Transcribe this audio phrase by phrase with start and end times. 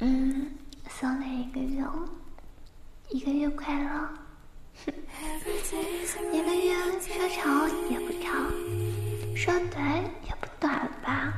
[0.00, 0.50] 嗯，
[0.88, 1.84] 送了 一个月，
[3.10, 4.08] 一个月快乐。
[6.32, 8.50] 一个月说长也不长，
[9.36, 11.32] 说短也不短吧。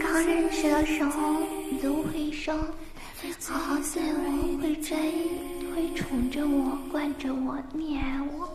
[0.00, 1.40] 刚认识的时候，
[1.70, 2.54] 你都会说，
[3.48, 8.48] 好好对我，会专一，会宠着我，惯着我，溺爱我，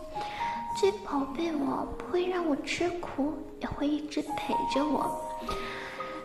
[0.80, 5.20] 最宝贝我，不会让我吃苦，也会一直陪着我。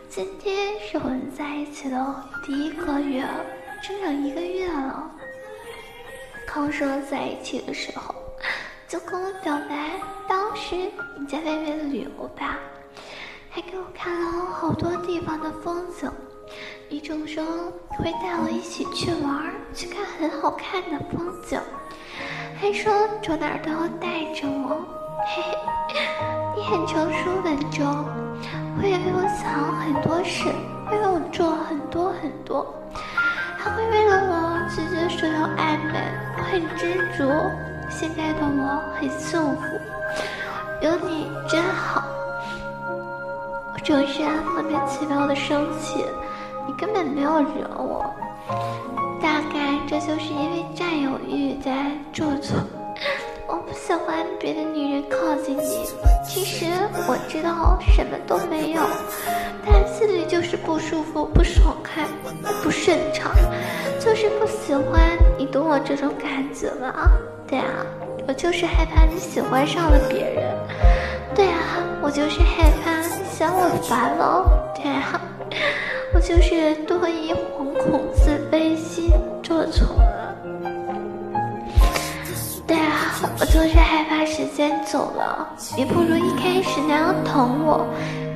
[0.08, 3.22] 今天是我们在一起的第一个月，
[3.82, 5.10] 整整一个月了。
[6.46, 8.14] 刚说在一起的时候，
[8.88, 10.74] 就跟我表白，当时
[11.18, 12.58] 你在外面旅游吧，
[13.50, 16.10] 还给我看了好多地方的风景。
[16.88, 17.44] 你总说
[17.90, 21.60] 会带我一起去玩，去看很好看的风景，
[22.58, 22.90] 还说
[23.22, 24.86] 走哪儿都要带着我。
[25.26, 25.98] 嘿嘿，
[26.56, 27.84] 你很成熟稳重，
[28.80, 30.44] 会为我想很多事，
[30.86, 32.66] 会为我做很多很多。
[33.56, 35.98] 还会为了我拒绝所有暧昧，
[36.36, 37.28] 我很知足。
[37.90, 39.62] 现在的我很幸福，
[40.82, 42.04] 有你真好。
[43.74, 46.04] 我总是莫名其妙的生气，
[46.66, 48.04] 你根本没有惹我。
[49.20, 52.52] 大概这就是因为占有欲在作祟。
[53.68, 55.84] 不喜欢别的女人靠近你，
[56.26, 56.64] 其实
[57.06, 58.80] 我知道什么都没有，
[59.66, 62.02] 但心里就是不舒服、不爽快、
[62.62, 63.30] 不顺畅，
[64.00, 65.18] 就是不喜欢。
[65.36, 67.10] 你懂我这种感觉吗？
[67.46, 67.84] 对啊，
[68.26, 70.44] 我就是害怕你喜欢上了别人。
[71.34, 74.72] 对啊，我就是害怕你嫌我烦了。
[74.74, 75.20] 对啊，
[76.14, 77.57] 我就是多疑、惶
[85.18, 87.84] 了，也不如一开始那样疼我、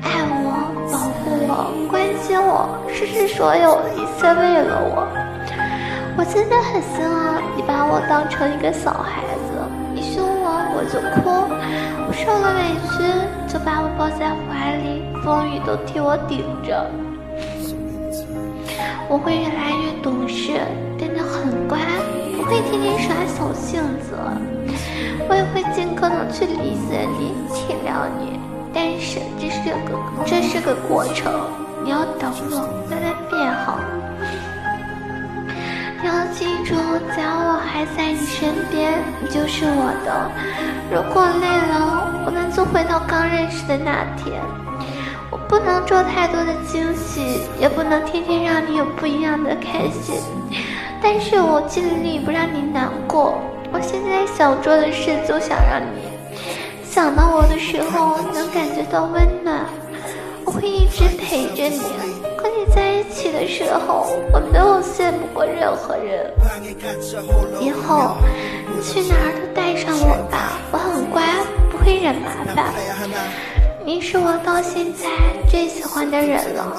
[0.03, 0.11] 爱
[0.43, 0.51] 我、
[0.91, 5.07] 保护我、关心我，失去所有，一切为了我。
[6.15, 9.55] 我真的很希望你把我当成一个小孩子，
[9.95, 11.31] 你凶我我就哭，
[12.05, 13.01] 我受了委屈
[13.47, 16.85] 就把我抱在怀里，风雨都替我顶着。
[19.09, 20.59] 我会越来越懂事，
[20.97, 21.79] 变得很乖。
[22.35, 24.17] 不会天天耍小性子，
[25.29, 25.62] 我也会
[26.03, 28.37] 不能去理解你、体谅你，
[28.73, 31.31] 但是这是个这是个过程，
[31.81, 32.57] 你要等我
[32.91, 33.79] 慢慢变好。
[36.01, 36.75] 你要记住，
[37.15, 38.91] 只要我还在你身边，
[39.21, 40.29] 你就是我的。
[40.91, 44.41] 如果累了，我们就回到刚认识的那天。
[45.31, 50.19] 我不能做太多的惊喜，也不能天天让你有不一样的开心。
[51.01, 53.41] 但是我尽力不让你难过。
[53.73, 56.03] 我现在想做的事，就想让你
[56.87, 59.65] 想到我的时候能感觉到温暖。
[60.45, 61.79] 我会一直陪着你，
[62.37, 66.31] 和你在一起的时候，我没有羡慕过任何人。
[67.59, 68.15] 以后
[68.83, 71.23] 去哪儿都带上我吧，我很乖，
[71.71, 72.71] 不会惹麻烦。
[73.83, 75.09] 你是我到现在
[75.49, 76.77] 最喜欢的人了。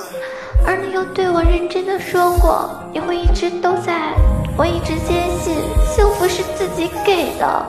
[0.65, 4.15] 而你又对我认真的说过，你会一直都在。
[4.57, 7.67] 我一直坚信幸福是自己给的，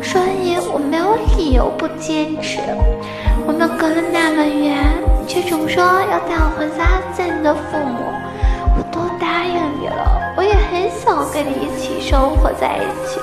[0.00, 2.60] 所以我没有理由不坚持。
[3.44, 4.78] 我们隔了那么远，
[5.20, 8.06] 你却总说要带我回家见你的父母，
[8.76, 10.32] 我都答应你了。
[10.36, 13.18] 我也很想跟你一起生活在一起，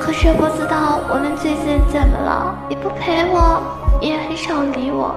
[0.00, 2.56] 可是不知道我们最近怎么了？
[2.70, 3.60] 你不陪我，
[4.00, 5.14] 也很少理我。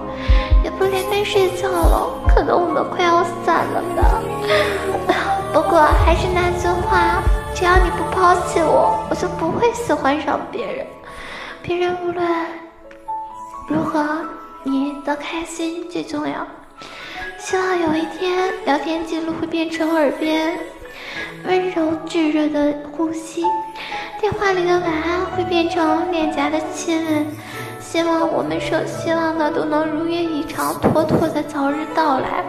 [0.63, 4.21] 也不连麦睡觉了，可能我们快要散了吧。
[5.53, 7.23] 不过还是那句话，
[7.55, 10.85] 只要你不抛弃我，我就不会喜欢上别人。
[11.61, 12.27] 别人无论
[13.67, 14.05] 如何，
[14.63, 16.45] 你的开心最重要。
[17.39, 20.57] 希望有一天，聊天记录会变成耳边
[21.45, 23.43] 温柔炙热的呼吸，
[24.19, 27.25] 电话里的晚安会变成脸颊的亲吻。
[27.97, 32.45] 希望我们所希望的都能如愿以偿，妥妥的早日到来。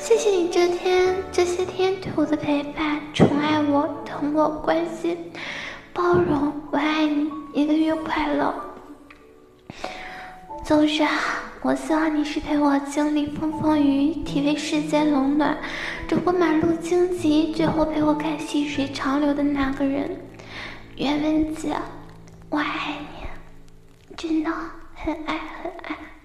[0.00, 5.30] 谢谢你这天这些天对我的陪伴，宠爱我，疼我，关心，
[5.92, 8.52] 包容，我爱你，一个月快乐。
[10.64, 11.08] 总之啊，
[11.62, 15.56] 我希望你是陪我经历风风雨雨，体味世间冷暖，
[16.08, 20.20] 走过马路荆棘，最后陪我看细水长流的那个人。
[20.96, 21.76] 袁文姐，
[22.48, 22.64] 我爱
[22.98, 23.29] 你。
[24.20, 24.50] 真的
[24.94, 26.19] 很爱很爱。